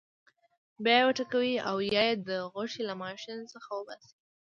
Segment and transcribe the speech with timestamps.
[0.83, 4.13] بیا یې وټکوئ او یا یې د غوښې له ماشین څخه وباسئ.